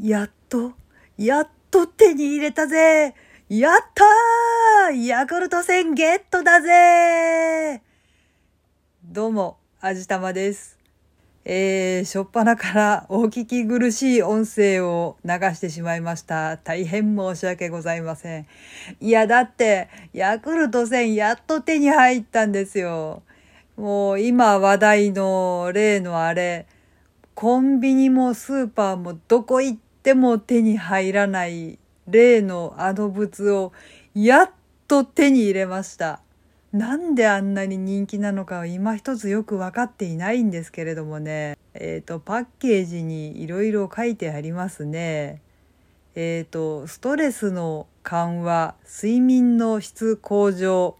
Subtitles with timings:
[0.00, 0.74] やっと、
[1.16, 3.14] やっと手に入れたぜ
[3.48, 7.80] やったーヤクルト1000ゲットだぜ
[9.02, 10.78] どうも、あじたまです。
[11.46, 16.58] えー、しょっぱなからお聞き苦しい音声を流してしまいました。
[16.58, 18.46] 大変申し訳ございません。
[19.00, 23.22] いや、だって、ヤクルト1000やっと手に入ったんですよ。
[23.78, 26.66] もう今話題の例のあれ、
[27.34, 33.72] コンビニもスーパーもどこ行っても手に入らない例のあの物を
[34.14, 34.50] やっ
[34.88, 36.20] と手に入れました。
[36.72, 41.56] なんであんなに人気なのかは今一つよく分かっていないんですけれどもね。
[41.74, 45.40] えっ、と、パッケージにいろいろ書いてありますね。
[46.14, 50.96] えっ、と、ストレスの緩和、睡眠の質向上、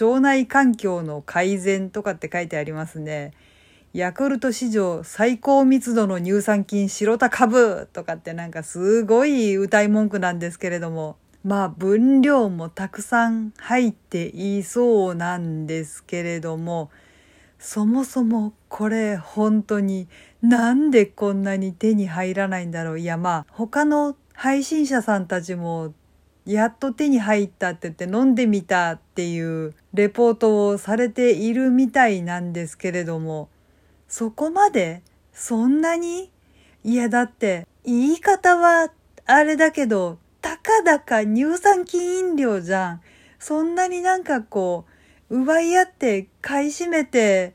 [0.00, 3.32] 腸内環境の改善とかって書いてありますね。
[3.92, 16.90] ヤクルト史上最高密度の乳酸菌白田株とかってなんかすごい歌い文句なんですけれども、まあ分量もたくさん入っていそうなんですけれども、
[17.58, 20.06] そもそもこれ本当に
[20.40, 23.00] なんでこんなに手に入らないんだろう。
[23.00, 25.94] いやまあ他の配信者さんたちも
[26.46, 33.48] やっと手に入ったって言って飲んでみたっていうレポートをされているみたいなんですけれども、
[34.10, 36.30] そこまでそんなに
[36.82, 38.90] いやだって言い方は
[39.24, 43.00] あれだけど、たかだか乳酸菌飲料じゃん。
[43.38, 44.84] そんなになんかこ
[45.30, 47.54] う、奪い合って買い占めて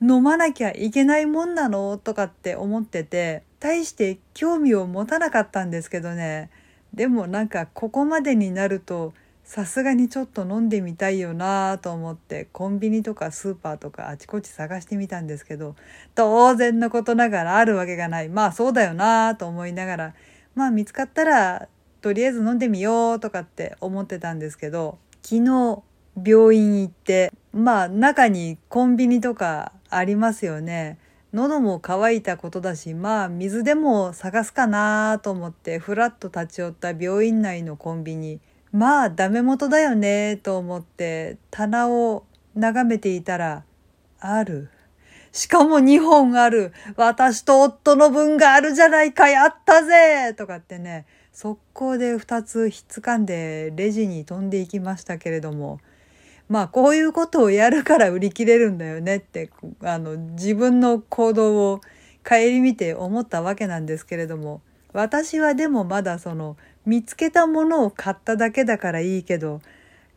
[0.00, 6.50] 飲まなきゃいけないもんなのとかって思ってて、大して興味を持たなかったんですけどね。
[6.94, 9.12] でもなんかここまでになると、
[9.46, 15.76] さすがにちょっと飲んでみたいよなと思ってコンビニとかスーパーとかあちこち探してみたんですけど
[16.16, 20.14] 当然のことながらあるわけがないまあそうだよなと思いながら
[20.56, 21.68] まあ見つかったら
[22.02, 25.82] とりあえず飲んでみようとかって思ってたんですけど昨日
[26.24, 30.98] 病院行ってまあ中にコンビニとかありますよね。
[31.32, 38.40] 喉も渇いたことだしまあ水でも探すかなと思ってふらっと立ち寄った病院内のコンビニ
[38.76, 43.64] まあダメ元だよねと思って棚を眺めていたら
[44.20, 44.68] ある。
[45.32, 46.74] しかも2本ある。
[46.94, 55.80] 私と夫の分があるじゃないかやったぜとかってね、速攻で2つひっつかんでレジに飛んでいきましたけれども、
[56.50, 59.48] まあこういうことをやるから売り切れるんだよねって、
[59.84, 61.80] あの自分の行動を
[62.28, 64.60] 顧みて思ったわけなんですけれども、
[64.92, 69.60] 私はでもまだその見つけたものを買っただけだからいいけど、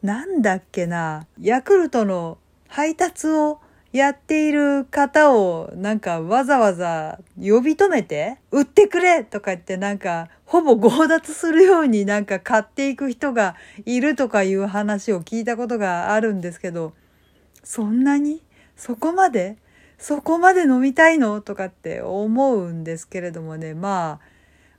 [0.02, 2.38] なんだっけな、ヤクルトの
[2.68, 3.60] 配達を
[3.92, 13.56] やっている方をなんかわざわざ呼び止めて売ってくれとか言ってなんかほぼ強奪するようになんか買っていく人が
[13.88, 16.94] いるとかいう話を聞いたことがあるんですけど、
[17.64, 18.44] そんなに？
[18.78, 19.58] そこまで？
[19.98, 21.42] そこまで飲みたいの？
[21.42, 24.26] とかって思うんですけれどもね、まあ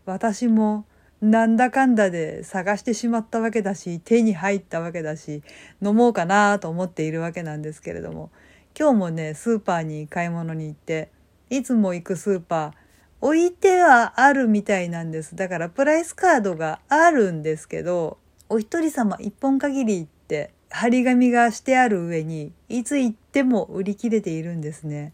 [0.06, 0.84] 私も
[1.20, 5.42] なんだかんだで探してしまったわけだし手に入ったわけだし
[5.82, 8.30] 飲もうかなと思っているわけなんですけれども。
[8.78, 11.10] 今日もねスーパーに買い物に行って
[11.50, 12.72] いつも行くスーパー
[13.20, 15.36] 置いてはあるみたいなんです。
[15.36, 25.12] だからプライスカードがあるんですけどお一人様一本限りって張り紙がしてある上にいつ行っても売り切れているんですね。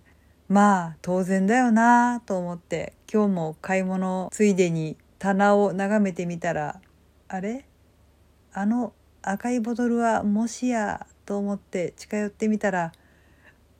[0.48, 6.80] まあ当然だよなと思って今日も買い物ついでに棚を眺めてみたら
[7.28, 7.64] あれ？
[8.52, 12.92] あの赤いボトルはもしやと思って近寄ってみたら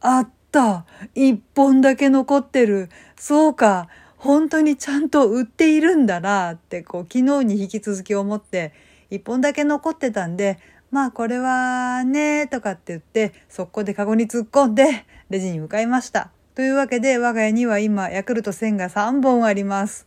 [0.01, 0.85] あった！
[1.15, 2.89] 一本だけ残ってる！
[3.17, 3.89] そうか！
[4.17, 6.53] 本当にちゃんと売っているんだな！
[6.53, 8.73] ってこう昨日に引き続き思って
[9.11, 10.59] 一本だけ残ってたんで
[10.91, 16.31] まあこれはねとかって言って速攻でカゴに突っ込んでレジに向かいました。
[16.55, 20.07] というわけで我が家には今ヤクルト1000が3本あります。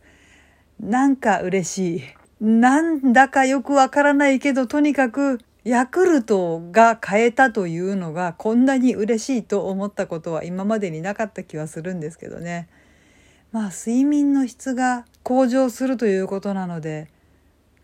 [0.80, 2.02] なんか嬉しい。
[2.40, 12.68] なんだかよくわからないけど、とにかくヤクルトが変えたというのがこんなに嬉しいと思ったことは今までになかった気はするんですけどね。
[13.52, 17.08] まあ睡眠の質が向上するということなので、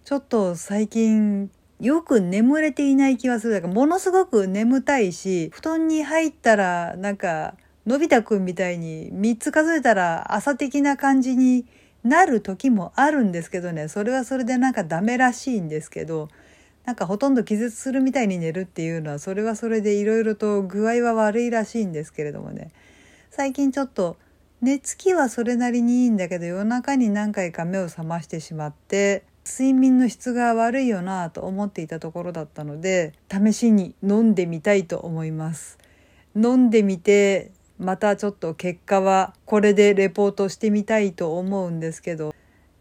[0.05, 1.51] ちょっと最近
[1.81, 3.53] よく眠れていない気はする。
[3.53, 11.67] だからものすごく眠たいし、布団に入ったらなんかのび太くんみたいに3つ数えたら朝的な感じに
[12.07, 13.89] なる時もあるんですけどね。
[13.89, 16.29] それはそれでなんかダメらしいんですけど
[16.85, 22.71] なんかほとんど気絶するみたいに寝るっていうのはそれはそれでいろいろと具合は悪いらしいんですけれどもね。
[23.31, 24.17] 最近ちょっと
[24.63, 35.79] 寝つきはそれなりにいいんだけど夜中に何回か目を覚ましてしまって睡眠の質が悪いよなと思っていたところだったので試しに飲んでみたいと思います。
[36.37, 42.35] 飲んでみてまたちょっと結果はこれでレポートしてみたいと思うんですけど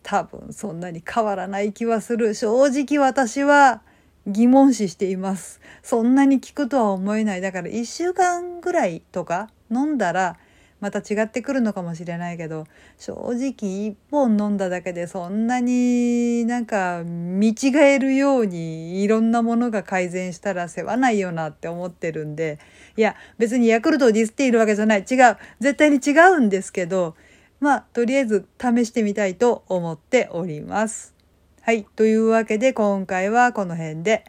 [0.03, 3.81] 多分そんなに変わらない気はする正直私は
[4.27, 5.61] 疑問視しています。
[5.83, 7.41] そんなに効くとは思えない。
[7.41, 10.37] だから1週間ぐらいとか飲んだら
[10.85, 12.67] また違ってくるのかもしれないけど
[12.99, 13.53] 正直
[13.89, 22.59] 1本飲んだだけでそんなになんか見違えるようにいろんなものが改善したら世話ないよなって思ってるんで
[22.97, 27.15] いや別にヤクルトをディスっているわけじゃない違う絶対に違うんですけど
[27.59, 31.15] まあとりあえず試してみたいと思っております。
[31.61, 31.83] はい。
[31.95, 34.23] というわけで今回はこの辺で。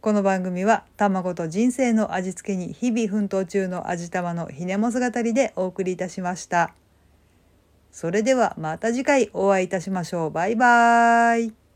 [0.00, 6.72] この番組は卵と人生の味付けに日々奮闘中の味玉のひねもす語りでお送りいたしました。
[7.92, 10.30] それではまた次回お会いいたしましょう。
[10.30, 11.59] バイバーイ。